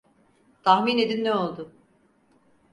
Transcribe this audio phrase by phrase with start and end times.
[0.63, 1.71] Tahmin edin ne oldu?